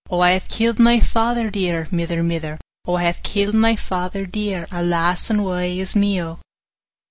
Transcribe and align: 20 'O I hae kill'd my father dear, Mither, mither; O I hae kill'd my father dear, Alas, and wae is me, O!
20 0.07 0.15
'O 0.15 0.19
I 0.23 0.33
hae 0.39 0.45
kill'd 0.49 0.79
my 0.79 0.99
father 0.99 1.51
dear, 1.51 1.87
Mither, 1.91 2.23
mither; 2.23 2.57
O 2.87 2.95
I 2.95 3.03
hae 3.03 3.19
kill'd 3.21 3.53
my 3.53 3.75
father 3.75 4.25
dear, 4.25 4.65
Alas, 4.71 5.29
and 5.29 5.45
wae 5.45 5.77
is 5.77 5.95
me, 5.95 6.19
O! 6.23 6.39